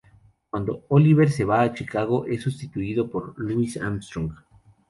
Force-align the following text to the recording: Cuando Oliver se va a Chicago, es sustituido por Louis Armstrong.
Cuando 0.49 0.83
Oliver 0.87 1.29
se 1.29 1.45
va 1.45 1.61
a 1.61 1.73
Chicago, 1.75 2.25
es 2.25 2.41
sustituido 2.41 3.11
por 3.11 3.35
Louis 3.37 3.77
Armstrong. 3.77 4.31